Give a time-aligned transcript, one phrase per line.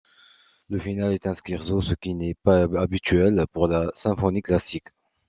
[0.71, 4.87] Le finale est un scherzo ce qui n’est pas habituel pour la symphonie classique.